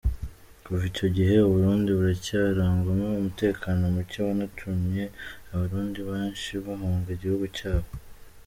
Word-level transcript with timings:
Kuva 0.63 0.83
icyo 0.91 1.07
gihe 1.15 1.33
u 1.39 1.49
Burundi 1.53 1.89
buracyarangwamo 1.97 3.07
umutekano 3.21 3.81
muke 3.95 4.17
wanatumye 4.27 5.03
Abarundi 5.51 5.99
besnhi 6.07 6.55
bahunga 6.65 7.09
igihugu 7.15 7.45
cyabo. 7.57 7.89